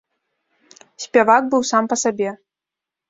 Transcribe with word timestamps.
Спявак 1.05 1.43
быў 1.53 1.61
сам 1.73 1.83
па 1.93 2.01
сабе. 2.05 2.29